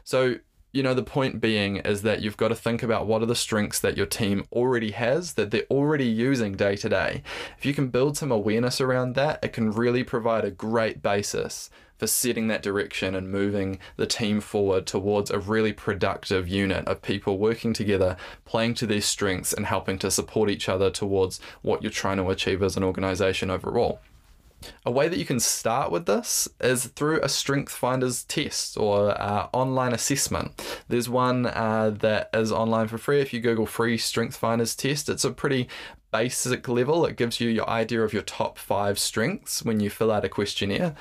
So 0.03 0.35
you 0.71 0.83
know, 0.83 0.93
the 0.93 1.03
point 1.03 1.41
being 1.41 1.77
is 1.77 2.01
that 2.01 2.21
you've 2.21 2.37
got 2.37 2.49
to 2.49 2.55
think 2.55 2.83
about 2.83 3.07
what 3.07 3.21
are 3.21 3.27
the 3.27 3.35
strengths 3.35 3.79
that 3.79 3.97
your 3.97 4.05
team 4.05 4.45
already 4.51 4.91
has 4.91 5.33
that 5.33 5.49
they're 5.49 5.63
already 5.71 6.05
using 6.05 6.53
day 6.53 6.75
to 6.75 6.89
day. 6.89 7.23
If 7.57 7.65
you 7.65 7.73
can 7.73 7.87
build 7.87 8.17
some 8.17 8.31
awareness 8.31 8.81
around 8.81 9.15
that, 9.15 9.39
it 9.43 9.53
can 9.53 9.71
really 9.71 10.03
provide 10.03 10.43
a 10.43 10.51
great 10.51 11.01
basis 11.01 11.69
for 11.97 12.05
setting 12.05 12.47
that 12.47 12.61
direction 12.61 13.15
and 13.15 13.31
moving 13.31 13.79
the 13.95 14.05
team 14.05 14.39
forward 14.39 14.85
towards 14.85 15.31
a 15.31 15.39
really 15.39 15.73
productive 15.73 16.47
unit 16.47 16.87
of 16.87 17.01
people 17.01 17.37
working 17.39 17.73
together, 17.73 18.15
playing 18.45 18.75
to 18.75 18.85
their 18.85 19.01
strengths, 19.01 19.53
and 19.53 19.65
helping 19.65 19.97
to 19.97 20.11
support 20.11 20.49
each 20.49 20.69
other 20.69 20.91
towards 20.91 21.39
what 21.61 21.81
you're 21.81 21.91
trying 21.91 22.17
to 22.17 22.29
achieve 22.29 22.61
as 22.61 22.77
an 22.77 22.83
organization 22.83 23.49
overall. 23.49 23.99
A 24.85 24.91
way 24.91 25.07
that 25.07 25.19
you 25.19 25.25
can 25.25 25.39
start 25.39 25.91
with 25.91 26.05
this 26.05 26.47
is 26.59 26.85
through 26.87 27.21
a 27.21 27.29
Strength 27.29 27.73
Finders 27.73 28.23
test 28.23 28.77
or 28.77 29.11
uh, 29.21 29.47
online 29.53 29.93
assessment. 29.93 30.81
There's 30.87 31.07
one 31.09 31.45
uh, 31.45 31.91
that 31.99 32.29
is 32.33 32.51
online 32.51 32.87
for 32.87 32.97
free. 32.97 33.21
If 33.21 33.33
you 33.33 33.39
Google 33.39 33.65
free 33.65 33.97
Strength 33.97 34.35
Finders 34.35 34.75
test, 34.75 35.09
it's 35.09 35.25
a 35.25 35.31
pretty 35.31 35.67
basic 36.11 36.67
level. 36.67 37.05
It 37.05 37.17
gives 37.17 37.39
you 37.39 37.49
your 37.49 37.69
idea 37.69 38.01
of 38.01 38.13
your 38.13 38.23
top 38.23 38.57
five 38.57 38.97
strengths 38.97 39.63
when 39.63 39.79
you 39.79 39.89
fill 39.89 40.11
out 40.11 40.25
a 40.25 40.29
questionnaire. 40.29 40.95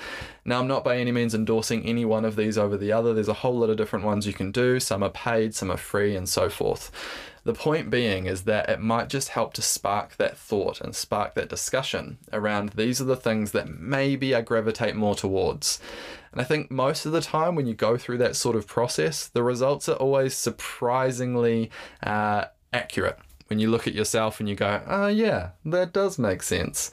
Now, 0.45 0.59
I'm 0.59 0.67
not 0.67 0.85
by 0.85 0.99
any 0.99 1.13
means 1.13 1.35
endorsing 1.35 1.85
any 1.87 2.05
one 2.05 2.25
of 2.25 2.37
these 2.37 2.59
over 2.59 2.77
the 2.77 2.93
other. 2.93 3.15
There's 3.15 3.29
a 3.29 3.35
whole 3.35 3.59
lot 3.59 3.71
of 3.71 3.77
different 3.77 4.05
ones 4.05 4.27
you 4.27 4.33
can 4.33 4.51
do. 4.51 4.81
Some 4.81 5.03
are 5.03 5.11
paid, 5.11 5.55
some 5.55 5.71
are 5.71 5.77
free, 5.77 6.17
and 6.17 6.29
so 6.29 6.49
forth. 6.49 6.91
The 7.47 7.55
point 7.55 7.91
being 7.91 8.27
is 8.27 8.43
that 8.43 8.69
it 8.69 8.81
might 8.81 9.09
just 9.09 9.29
help 9.29 9.55
to 9.55 9.63
spark 9.63 10.17
that 10.17 10.37
thought 10.37 10.81
and 10.81 10.97
spark 10.97 11.35
that 11.35 11.49
discussion 11.49 12.19
around 12.33 12.71
these 12.71 13.01
are 13.01 13.05
the 13.05 13.15
things 13.15 13.53
that 13.53 13.69
maybe 13.69 14.35
I 14.35 14.41
gravitate 14.41 14.97
more 14.97 15.15
towards. 15.15 15.79
And 16.33 16.41
I 16.41 16.45
think 16.45 16.73
most 16.73 17.07
of 17.07 17.13
the 17.13 17.21
time 17.21 17.55
when 17.55 17.69
you 17.69 17.75
go 17.75 17.97
through 17.97 18.19
that 18.19 18.35
sort 18.35 18.57
of 18.57 18.67
process, 18.67 19.29
the 19.29 19.45
results 19.45 19.89
are 19.89 19.95
always 19.95 20.37
surprisingly 20.37 21.71
uh, 22.03 22.47
accurate. 22.73 23.17
When 23.47 23.61
you 23.61 23.71
look 23.71 23.87
at 23.87 23.95
yourself 23.95 24.41
and 24.41 24.49
you 24.49 24.57
go, 24.57 24.83
oh, 24.85 25.07
yeah, 25.07 25.51
that 25.67 25.93
does 25.93 26.19
make 26.19 26.43
sense. 26.43 26.91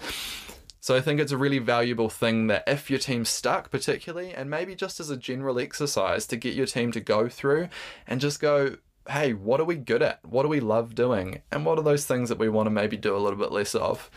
So 0.82 0.96
I 0.96 1.02
think 1.02 1.20
it's 1.20 1.32
a 1.32 1.38
really 1.38 1.58
valuable 1.58 2.10
thing 2.10 2.46
that 2.46 2.64
if 2.68 2.92
your 2.92 3.00
team's 3.00 3.30
stuck, 3.30 3.72
particularly, 3.72 4.36
and 4.36 4.52
maybe 4.52 4.76
just 4.76 5.00
as 5.00 5.10
a 5.10 5.18
general 5.18 5.58
exercise 5.58 6.28
to 6.28 6.38
get 6.38 6.54
your 6.54 6.68
team 6.68 6.92
to 6.92 7.00
go 7.00 7.28
through 7.28 7.70
and 8.06 8.22
just 8.22 8.40
go, 8.40 8.76
hey, 9.10 9.34
what 9.34 9.60
are 9.60 9.66
we 9.66 9.76
good 9.76 10.02
at? 10.02 10.20
What 10.24 10.44
do 10.44 10.50
we 10.50 10.60
love 10.60 10.96
doing? 10.96 11.42
And 11.52 11.66
what 11.66 11.78
are 11.78 11.84
those 11.84 12.06
things 12.06 12.30
that 12.30 12.38
we 12.38 12.50
want 12.50 12.68
to 12.68 12.72
maybe 12.72 12.98
do 12.98 13.16
a 13.16 13.20
little 13.20 13.38
bit 13.40 13.52
less 13.52 13.76
of? 13.76 14.10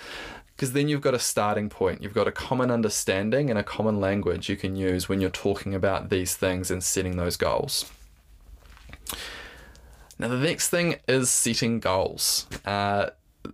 Because 0.54 0.72
then 0.72 0.88
you've 0.88 1.02
got 1.02 1.14
a 1.14 1.18
starting 1.18 1.68
point. 1.68 2.02
You've 2.02 2.14
got 2.14 2.28
a 2.28 2.32
common 2.32 2.70
understanding 2.70 3.50
and 3.50 3.58
a 3.58 3.64
common 3.64 4.00
language 4.00 4.48
you 4.48 4.56
can 4.56 4.74
use 4.76 5.08
when 5.08 5.20
you're 5.20 5.30
talking 5.30 5.74
about 5.74 6.08
these 6.08 6.34
things 6.34 6.70
and 6.70 6.82
setting 6.82 7.16
those 7.16 7.36
goals. 7.36 7.90
Now, 10.18 10.28
the 10.28 10.38
next 10.38 10.70
thing 10.70 10.96
is 11.06 11.28
setting 11.28 11.78
goals. 11.78 12.46
Uh, 12.64 13.10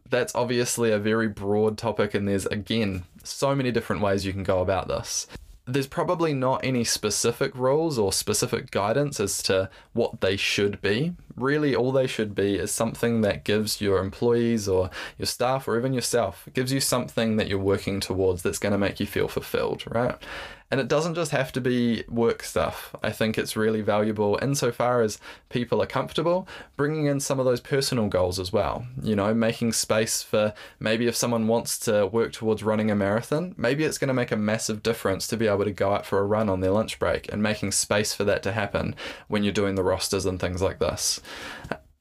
that's 0.08 0.34
obviously 0.34 0.92
a 0.92 0.98
very 0.98 1.28
broad 1.28 1.76
topic, 1.76 2.14
and 2.14 2.28
there's 2.28 2.46
again 2.46 3.02
so 3.24 3.54
many 3.54 3.72
different 3.72 4.00
ways 4.00 4.24
you 4.24 4.32
can 4.32 4.44
go 4.44 4.60
about 4.60 4.88
this 4.88 5.26
there's 5.66 5.86
probably 5.86 6.34
not 6.34 6.64
any 6.64 6.84
specific 6.84 7.54
rules 7.54 7.98
or 7.98 8.12
specific 8.12 8.70
guidance 8.70 9.20
as 9.20 9.42
to 9.44 9.70
what 9.92 10.20
they 10.20 10.36
should 10.36 10.80
be, 10.80 11.14
Really, 11.36 11.74
all 11.74 11.92
they 11.92 12.06
should 12.06 12.34
be 12.34 12.56
is 12.56 12.70
something 12.70 13.22
that 13.22 13.44
gives 13.44 13.80
your 13.80 13.98
employees 13.98 14.68
or 14.68 14.90
your 15.18 15.26
staff 15.26 15.66
or 15.66 15.78
even 15.78 15.94
yourself, 15.94 16.46
gives 16.52 16.72
you 16.72 16.80
something 16.80 17.36
that 17.36 17.48
you're 17.48 17.58
working 17.58 18.00
towards 18.00 18.42
that's 18.42 18.58
going 18.58 18.72
to 18.72 18.78
make 18.78 19.00
you 19.00 19.06
feel 19.06 19.28
fulfilled, 19.28 19.84
right? 19.90 20.16
And 20.72 20.80
it 20.80 20.88
doesn't 20.88 21.16
just 21.16 21.32
have 21.32 21.52
to 21.52 21.60
be 21.60 22.02
work 22.08 22.42
stuff. 22.42 22.96
I 23.02 23.10
think 23.10 23.36
it's 23.36 23.58
really 23.58 23.82
valuable 23.82 24.38
insofar 24.40 25.02
as 25.02 25.18
people 25.50 25.82
are 25.82 25.86
comfortable, 25.86 26.48
bringing 26.78 27.04
in 27.04 27.20
some 27.20 27.38
of 27.38 27.44
those 27.44 27.60
personal 27.60 28.08
goals 28.08 28.38
as 28.38 28.54
well. 28.54 28.86
You 29.02 29.14
know, 29.14 29.34
making 29.34 29.74
space 29.74 30.22
for 30.22 30.54
maybe 30.80 31.06
if 31.06 31.14
someone 31.14 31.46
wants 31.46 31.78
to 31.80 32.06
work 32.06 32.32
towards 32.32 32.62
running 32.62 32.90
a 32.90 32.94
marathon, 32.94 33.54
maybe 33.58 33.84
it's 33.84 33.98
going 33.98 34.08
to 34.08 34.14
make 34.14 34.32
a 34.32 34.36
massive 34.36 34.82
difference 34.82 35.26
to 35.26 35.36
be 35.36 35.46
able 35.46 35.64
to 35.64 35.72
go 35.72 35.92
out 35.92 36.06
for 36.06 36.20
a 36.20 36.24
run 36.24 36.48
on 36.48 36.60
their 36.60 36.70
lunch 36.70 36.98
break 36.98 37.30
and 37.30 37.42
making 37.42 37.72
space 37.72 38.14
for 38.14 38.24
that 38.24 38.42
to 38.44 38.52
happen 38.52 38.94
when 39.28 39.44
you're 39.44 39.52
doing 39.52 39.74
the 39.74 39.84
rosters 39.84 40.24
and 40.24 40.40
things 40.40 40.62
like 40.62 40.78
this 40.78 41.20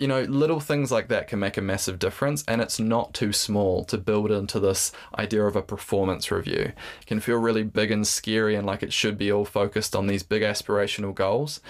you 0.01 0.07
know, 0.07 0.23
little 0.23 0.59
things 0.59 0.91
like 0.91 1.09
that 1.09 1.27
can 1.27 1.37
make 1.37 1.57
a 1.57 1.61
massive 1.61 1.99
difference, 1.99 2.43
and 2.47 2.59
it's 2.59 2.79
not 2.79 3.13
too 3.13 3.31
small 3.31 3.85
to 3.85 3.99
build 3.99 4.31
into 4.31 4.59
this 4.59 4.91
idea 5.19 5.45
of 5.45 5.55
a 5.55 5.61
performance 5.61 6.31
review. 6.31 6.71
It 7.01 7.05
can 7.05 7.19
feel 7.19 7.37
really 7.37 7.61
big 7.61 7.91
and 7.91 8.07
scary 8.07 8.55
and 8.55 8.65
like 8.65 8.81
it 8.81 8.91
should 8.91 9.15
be 9.15 9.31
all 9.31 9.45
focused 9.45 9.95
on 9.95 10.07
these 10.07 10.23
big 10.23 10.41
aspirational 10.41 11.13
goals, 11.13 11.61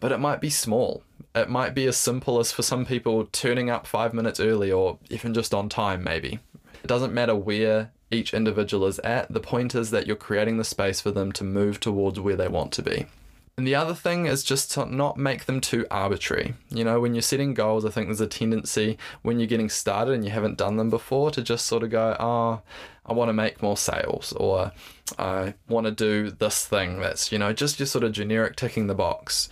but 0.00 0.12
it 0.12 0.18
might 0.18 0.42
be 0.42 0.50
small. 0.50 1.02
It 1.34 1.48
might 1.48 1.74
be 1.74 1.86
as 1.86 1.96
simple 1.96 2.38
as 2.38 2.52
for 2.52 2.60
some 2.60 2.84
people 2.84 3.24
turning 3.32 3.70
up 3.70 3.86
five 3.86 4.12
minutes 4.12 4.38
early 4.38 4.70
or 4.70 4.98
even 5.08 5.32
just 5.32 5.54
on 5.54 5.70
time, 5.70 6.04
maybe. 6.04 6.40
It 6.84 6.88
doesn't 6.88 7.14
matter 7.14 7.34
where 7.34 7.90
each 8.10 8.34
individual 8.34 8.86
is 8.86 8.98
at, 8.98 9.32
the 9.32 9.40
point 9.40 9.74
is 9.74 9.92
that 9.92 10.06
you're 10.06 10.14
creating 10.14 10.58
the 10.58 10.64
space 10.64 11.00
for 11.00 11.10
them 11.10 11.32
to 11.32 11.42
move 11.42 11.80
towards 11.80 12.20
where 12.20 12.36
they 12.36 12.48
want 12.48 12.70
to 12.72 12.82
be. 12.82 13.06
And 13.58 13.66
the 13.66 13.74
other 13.74 13.92
thing 13.92 14.26
is 14.26 14.44
just 14.44 14.70
to 14.72 14.86
not 14.86 15.16
make 15.16 15.46
them 15.46 15.60
too 15.60 15.84
arbitrary. 15.90 16.54
You 16.70 16.84
know, 16.84 17.00
when 17.00 17.16
you're 17.16 17.22
setting 17.22 17.54
goals, 17.54 17.84
I 17.84 17.90
think 17.90 18.06
there's 18.06 18.20
a 18.20 18.28
tendency 18.28 18.96
when 19.22 19.40
you're 19.40 19.48
getting 19.48 19.68
started 19.68 20.14
and 20.14 20.24
you 20.24 20.30
haven't 20.30 20.58
done 20.58 20.76
them 20.76 20.90
before 20.90 21.32
to 21.32 21.42
just 21.42 21.66
sort 21.66 21.82
of 21.82 21.90
go, 21.90 22.16
oh, 22.20 22.60
I 23.04 23.12
want 23.14 23.30
to 23.30 23.32
make 23.32 23.60
more 23.60 23.76
sales 23.76 24.32
or 24.36 24.70
I 25.18 25.54
want 25.68 25.86
to 25.86 25.90
do 25.90 26.30
this 26.30 26.64
thing 26.66 27.00
that's, 27.00 27.32
you 27.32 27.38
know, 27.40 27.52
just 27.52 27.80
your 27.80 27.86
sort 27.86 28.04
of 28.04 28.12
generic 28.12 28.54
ticking 28.54 28.86
the 28.86 28.94
box. 28.94 29.48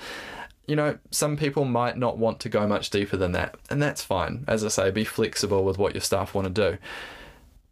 You 0.68 0.76
know, 0.76 0.98
some 1.10 1.36
people 1.36 1.64
might 1.64 1.98
not 1.98 2.16
want 2.16 2.38
to 2.40 2.48
go 2.48 2.64
much 2.64 2.90
deeper 2.90 3.16
than 3.16 3.32
that, 3.32 3.56
and 3.70 3.82
that's 3.82 4.04
fine. 4.04 4.44
As 4.46 4.64
I 4.64 4.68
say, 4.68 4.92
be 4.92 5.04
flexible 5.04 5.64
with 5.64 5.78
what 5.78 5.94
your 5.94 6.00
staff 6.00 6.32
want 6.32 6.46
to 6.46 6.70
do. 6.70 6.78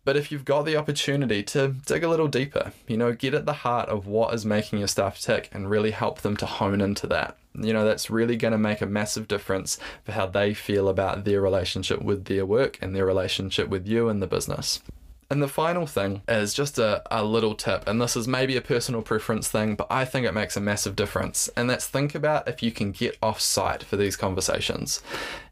But 0.05 0.17
if 0.17 0.31
you've 0.31 0.45
got 0.45 0.63
the 0.63 0.77
opportunity 0.77 1.43
to 1.45 1.69
dig 1.87 2.05
a 2.05 2.09
little 2.09 2.29
deeper, 2.29 2.73
you 2.87 2.97
know, 2.97 3.13
get 3.13 3.35
at 3.35 3.47
the 3.47 3.53
heart 3.53 3.89
of 3.89 4.07
what 4.07 4.35
is 4.35 4.45
making 4.45 4.79
your 4.79 4.89
staff 4.89 5.19
tick 5.19 5.49
and 5.53 5.71
really 5.71 5.93
help 5.93 6.21
them 6.21 6.37
to 6.39 6.47
hone 6.47 6.81
into 6.81 7.07
that. 7.07 7.37
You 7.55 7.73
know, 7.73 7.85
that's 7.85 8.11
really 8.11 8.37
going 8.37 8.53
to 8.53 8.59
make 8.59 8.81
a 8.81 8.87
massive 8.87 9.29
difference 9.29 9.79
for 10.05 10.13
how 10.13 10.27
they 10.27 10.53
feel 10.55 10.89
about 10.89 11.25
their 11.25 11.41
relationship 11.41 12.03
with 12.03 12.27
their 12.27 12.45
work 12.45 12.79
and 12.83 12.95
their 12.95 13.07
relationship 13.07 13.69
with 13.69 13.87
you 13.87 14.09
and 14.09 14.21
the 14.21 14.27
business. 14.27 14.83
And 15.31 15.43
the 15.43 15.49
final 15.49 15.87
thing 15.87 16.23
is 16.29 16.53
just 16.53 16.79
a, 16.79 17.03
a 17.11 17.25
little 17.25 17.55
tip, 17.55 17.89
and 17.89 18.01
this 18.01 18.17
is 18.17 18.29
maybe 18.29 18.57
a 18.57 18.61
personal 18.61 19.03
preference 19.03 19.49
thing, 19.49 19.75
but 19.75 19.87
I 19.91 20.05
think 20.05 20.27
it 20.27 20.33
makes 20.33 20.57
a 20.57 20.61
massive 20.61 20.95
difference. 20.95 21.49
And 21.57 21.69
that's 21.69 21.87
think 21.87 22.15
about 22.15 22.47
if 22.47 22.63
you 22.63 22.71
can 22.71 22.93
get 22.93 23.17
off 23.23 23.41
site 23.41 23.83
for 23.83 23.97
these 23.97 24.17
conversations. 24.17 25.03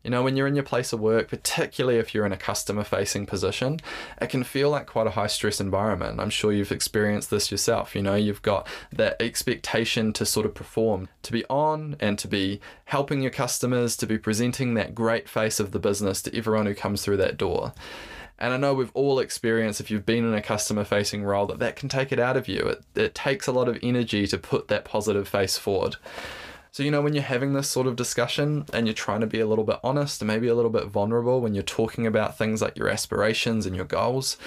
You 0.05 0.11
know, 0.11 0.23
when 0.23 0.37
you're 0.37 0.47
in 0.47 0.57
your 0.57 0.65
place 0.65 0.93
of 0.93 1.01
work, 1.01 1.29
particularly 1.29 1.99
if 1.99 2.13
you're 2.13 2.27
in 2.27 2.33
a 2.33 2.37
customer 2.37 2.85
facing 2.85 3.25
position, 3.25 3.79
it 4.21 4.29
can 4.29 4.45
feel 4.45 4.69
like 4.69 4.87
quite 4.87 5.07
a 5.07 5.11
high 5.13 5.29
stress 5.29 5.61
environment. 5.61 6.21
I'm 6.21 6.31
sure 6.31 6.53
you've 6.53 6.73
experienced 6.73 7.31
this 7.31 7.51
yourself. 7.51 7.95
You 7.95 8.03
know, 8.03 8.17
you've 8.17 8.43
got 8.43 8.67
that 8.93 9.21
expectation 9.23 10.13
to 10.15 10.27
sort 10.27 10.45
of 10.45 10.55
perform, 10.55 11.09
to 11.23 11.33
be 11.33 11.45
on 11.49 11.97
and 12.01 12.19
to 12.19 12.29
be 12.29 12.61
helping 12.87 13.23
your 13.23 13.31
customers, 13.31 13.97
to 13.97 14.07
be 14.07 14.19
presenting 14.19 14.75
that 14.75 14.95
great 14.95 15.29
face 15.29 15.61
of 15.61 15.71
the 15.71 15.79
business 15.79 16.21
to 16.23 16.37
everyone 16.37 16.67
who 16.67 16.75
comes 16.75 17.03
through 17.03 17.17
that 17.19 17.37
door. 17.39 17.73
And 18.39 18.53
I 18.53 18.57
know 18.57 18.75
we've 18.75 18.91
all 18.95 19.19
experienced, 19.19 19.81
if 19.81 19.91
you've 19.91 20.07
been 20.07 20.25
in 20.25 20.35
a 20.35 20.43
customer 20.43 20.85
facing 20.85 21.23
role, 21.23 21.47
that 21.47 21.61
that 21.61 21.77
can 21.77 21.89
take 21.89 22.11
it 22.11 22.19
out 22.19 22.37
of 22.37 22.49
you. 22.49 22.61
It, 22.61 22.85
it 22.95 23.15
takes 23.15 23.47
a 23.47 23.53
lot 23.53 23.69
of 23.69 23.79
energy 23.83 24.27
to 24.27 24.39
put 24.39 24.69
that 24.69 24.85
positive 24.85 25.29
face 25.29 25.59
forward. 25.59 25.97
So, 26.73 26.83
you 26.83 26.91
know, 26.91 27.03
when 27.03 27.13
you're 27.13 27.23
having 27.23 27.53
this 27.53 27.69
sort 27.69 27.87
of 27.87 27.97
discussion 27.97 28.65
and 28.73 28.87
you're 28.87 28.95
trying 28.95 29.21
to 29.21 29.27
be 29.27 29.41
a 29.41 29.47
little 29.47 29.65
bit 29.65 29.79
honest 29.85 30.23
and 30.23 30.27
maybe 30.27 30.49
a 30.49 30.55
little 30.55 30.71
bit 30.71 30.87
vulnerable 30.87 31.43
when 31.43 31.55
you're 31.55 31.63
talking 31.63 32.07
about 32.07 32.39
things 32.39 32.63
like 32.63 32.79
your 32.79 32.89
aspirations 32.89 33.67
and 33.67 33.77
your 33.77 33.85
goals, 33.85 34.39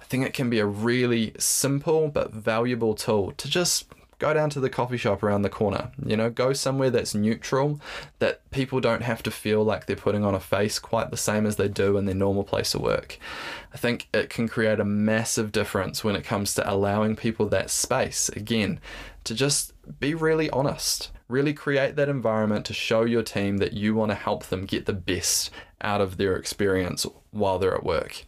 I 0.00 0.04
think 0.04 0.24
it 0.24 0.32
can 0.32 0.48
be 0.48 0.60
a 0.60 0.66
really 0.66 1.34
simple 1.38 2.08
but 2.08 2.32
valuable 2.32 2.94
tool 2.94 3.32
to 3.32 3.48
just 3.50 3.86
go 4.18 4.32
down 4.34 4.50
to 4.50 4.60
the 4.60 4.70
coffee 4.70 4.96
shop 4.96 5.22
around 5.22 5.42
the 5.42 5.48
corner. 5.48 5.90
You 6.04 6.16
know, 6.16 6.30
go 6.30 6.52
somewhere 6.52 6.90
that's 6.90 7.14
neutral, 7.14 7.80
that 8.18 8.48
people 8.50 8.80
don't 8.80 9.02
have 9.02 9.22
to 9.24 9.30
feel 9.30 9.64
like 9.64 9.86
they're 9.86 9.96
putting 9.96 10.24
on 10.24 10.34
a 10.34 10.40
face 10.40 10.78
quite 10.78 11.10
the 11.10 11.16
same 11.16 11.46
as 11.46 11.56
they 11.56 11.68
do 11.68 11.96
in 11.96 12.06
their 12.06 12.14
normal 12.14 12.44
place 12.44 12.74
of 12.74 12.80
work. 12.80 13.18
I 13.72 13.76
think 13.76 14.08
it 14.12 14.30
can 14.30 14.48
create 14.48 14.80
a 14.80 14.84
massive 14.84 15.52
difference 15.52 16.04
when 16.04 16.16
it 16.16 16.24
comes 16.24 16.54
to 16.54 16.70
allowing 16.70 17.16
people 17.16 17.48
that 17.48 17.70
space, 17.70 18.28
again, 18.30 18.80
to 19.24 19.34
just 19.34 19.72
be 20.00 20.14
really 20.14 20.50
honest. 20.50 21.10
Really 21.28 21.54
create 21.54 21.96
that 21.96 22.08
environment 22.08 22.66
to 22.66 22.74
show 22.74 23.04
your 23.04 23.22
team 23.22 23.56
that 23.58 23.72
you 23.72 23.94
want 23.94 24.10
to 24.10 24.14
help 24.14 24.46
them 24.46 24.66
get 24.66 24.86
the 24.86 24.92
best 24.92 25.50
out 25.80 26.00
of 26.00 26.16
their 26.16 26.36
experience 26.36 27.06
while 27.30 27.58
they're 27.58 27.74
at 27.74 27.84
work 27.84 28.24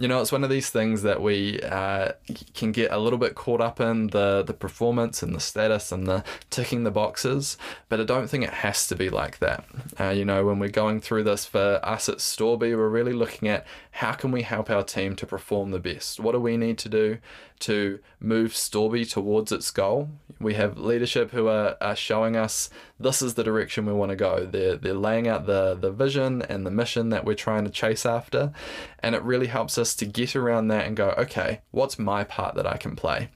you 0.00 0.08
know, 0.08 0.22
it's 0.22 0.32
one 0.32 0.44
of 0.44 0.48
these 0.48 0.70
things 0.70 1.02
that 1.02 1.20
we 1.20 1.60
uh, 1.60 2.12
can 2.54 2.72
get 2.72 2.90
a 2.90 2.98
little 2.98 3.18
bit 3.18 3.34
caught 3.34 3.60
up 3.60 3.80
in 3.80 4.06
the 4.06 4.42
the 4.42 4.54
performance 4.54 5.22
and 5.22 5.34
the 5.34 5.40
status 5.40 5.92
and 5.92 6.06
the 6.06 6.24
ticking 6.48 6.84
the 6.84 6.90
boxes, 6.90 7.58
but 7.90 8.00
I 8.00 8.04
don't 8.04 8.26
think 8.26 8.42
it 8.42 8.54
has 8.54 8.86
to 8.86 8.96
be 8.96 9.10
like 9.10 9.40
that. 9.40 9.62
Uh, 10.00 10.08
you 10.08 10.24
know, 10.24 10.46
when 10.46 10.58
we're 10.58 10.70
going 10.70 11.02
through 11.02 11.24
this 11.24 11.44
for 11.44 11.80
us 11.82 12.08
at 12.08 12.16
Storby, 12.16 12.74
we're 12.74 12.88
really 12.88 13.12
looking 13.12 13.46
at 13.46 13.66
how 13.90 14.12
can 14.12 14.32
we 14.32 14.40
help 14.40 14.70
our 14.70 14.82
team 14.82 15.16
to 15.16 15.26
perform 15.26 15.70
the 15.70 15.78
best. 15.78 16.18
What 16.18 16.32
do 16.32 16.40
we 16.40 16.56
need 16.56 16.78
to 16.78 16.88
do 16.88 17.18
to 17.58 17.98
move 18.20 18.52
Storby 18.52 19.06
towards 19.06 19.52
its 19.52 19.70
goal? 19.70 20.08
We 20.40 20.54
have 20.54 20.78
leadership 20.78 21.32
who 21.32 21.48
are, 21.48 21.76
are 21.82 21.94
showing 21.94 22.36
us 22.36 22.70
this 23.00 23.22
is 23.22 23.34
the 23.34 23.42
direction 23.42 23.86
we 23.86 23.92
want 23.92 24.10
to 24.10 24.16
go. 24.16 24.46
They're 24.46 24.76
they're 24.76 24.94
laying 24.94 25.26
out 25.26 25.46
the 25.46 25.74
the 25.74 25.90
vision 25.90 26.42
and 26.42 26.66
the 26.66 26.70
mission 26.70 27.08
that 27.10 27.24
we're 27.24 27.34
trying 27.34 27.64
to 27.64 27.70
chase 27.70 28.04
after, 28.04 28.52
and 29.00 29.14
it 29.14 29.22
really 29.22 29.46
helps 29.46 29.78
us 29.78 29.94
to 29.96 30.06
get 30.06 30.36
around 30.36 30.68
that 30.68 30.86
and 30.86 30.96
go, 30.96 31.14
okay, 31.16 31.62
what's 31.70 31.98
my 31.98 32.24
part 32.24 32.54
that 32.54 32.66
I 32.66 32.76
can 32.76 32.94
play? 32.94 33.30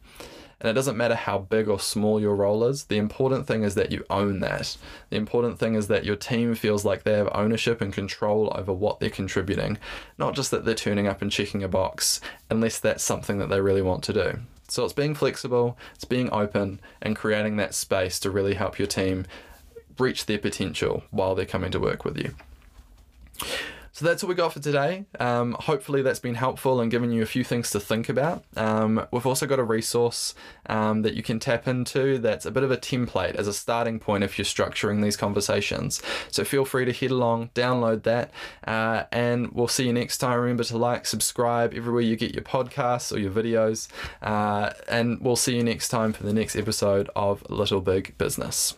And 0.61 0.71
it 0.71 0.75
doesn't 0.75 0.97
matter 0.97 1.15
how 1.15 1.39
big 1.39 1.69
or 1.69 1.79
small 1.79 2.19
your 2.19 2.35
role 2.35 2.65
is, 2.65 2.85
the 2.85 2.97
important 2.97 3.47
thing 3.47 3.65
is 3.65 3.75
that 3.75 3.93
you 3.93 4.03
own 4.09 4.41
that. 4.41 4.79
The 5.11 5.17
important 5.17 5.59
thing 5.59 5.75
is 5.75 5.89
that 5.89 6.07
your 6.07 6.17
team 6.17 6.55
feels 6.55 6.87
like 6.87 7.03
they 7.03 7.13
have 7.13 7.29
ownership 7.35 7.83
and 7.83 7.93
control 7.93 8.51
over 8.57 8.73
what 8.73 8.99
they're 8.99 9.11
contributing, 9.11 9.77
not 10.17 10.35
just 10.35 10.51
that 10.53 10.65
they're 10.65 10.75
turning 10.75 11.07
up 11.07 11.21
and 11.21 11.31
checking 11.31 11.63
a 11.63 11.69
box, 11.69 12.19
unless 12.49 12.81
that's 12.81 13.05
something 13.05 13.37
that 13.39 13.51
they 13.51 13.61
really 13.61 13.83
want 13.83 14.03
to 14.05 14.15
do. 14.15 14.39
So 14.69 14.85
it's 14.85 14.95
being 14.95 15.15
flexible, 15.15 15.77
it's 15.95 16.07
being 16.07 16.33
open, 16.33 16.81
and 17.03 17.15
creating 17.15 17.57
that 17.57 17.75
space 17.75 18.19
to 18.21 18.31
really 18.31 18.55
help 18.55 18.79
your 18.79 18.89
team 18.89 19.27
reach 19.99 20.27
their 20.27 20.39
potential 20.39 21.05
while 21.11 21.35
they're 21.35 21.45
coming 21.47 21.71
to 21.71 21.81
work 21.81 22.05
with 22.05 22.17
you. 22.17 22.35
So 23.95 24.05
that's 24.05 24.25
what 24.25 24.29
we 24.29 24.35
got 24.35 24.53
for 24.53 24.59
today. 24.59 25.05
Um, 25.21 25.53
hopefully, 25.53 26.03
that's 26.03 26.19
been 26.19 26.35
helpful 26.35 26.81
and 26.81 26.91
given 26.91 27.13
you 27.13 27.23
a 27.23 27.27
few 27.27 27.45
things 27.45 27.71
to 27.71 27.79
think 27.79 28.09
about. 28.09 28.43
Um, 28.57 29.07
we've 29.13 29.25
also 29.25 29.47
got 29.47 29.61
a 29.61 29.63
resource 29.63 30.35
um, 30.67 31.03
that 31.03 31.15
you 31.15 31.23
can 31.23 31.39
tap 31.39 31.69
into 31.69 32.19
that's 32.19 32.45
a 32.45 32.51
bit 32.51 32.65
of 32.65 32.73
a 32.73 32.77
template 32.77 33.37
as 33.37 33.47
a 33.47 33.53
starting 33.53 34.01
point 34.01 34.25
if 34.25 34.37
you're 34.37 34.45
structuring 34.45 35.01
these 35.01 35.17
conversations. 35.17 36.03
So 36.29 36.43
feel 36.43 36.65
free 36.65 36.85
to 36.87 36.93
head 36.93 37.13
along, 37.13 37.51
download 37.55 38.03
that, 38.03 38.33
uh, 38.67 39.05
and 39.13 39.53
we'll 39.53 39.69
see 39.69 39.87
you 39.87 39.93
next 39.93 40.19
time. 40.19 40.41
Remember 40.41 40.65
to 40.65 40.77
like, 40.77 41.07
subscribe 41.07 41.73
everywhere 41.73 42.03
you 42.03 42.17
get 42.17 42.35
your 42.35 42.43
podcasts 42.43 43.15
or 43.15 43.21
your 43.21 43.31
videos, 43.31 43.87
uh, 44.23 44.73
and 44.89 45.21
we'll 45.21 45.37
see 45.37 45.55
you 45.55 45.63
next 45.63 45.91
time 45.91 46.13
for 46.13 46.25
the 46.25 46.33
next 46.33 46.57
episode 46.57 47.11
of 47.15 47.49
Little 47.49 47.81
Big 47.81 48.19
Business. 48.19 48.75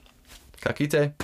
Kakite. 0.67 1.15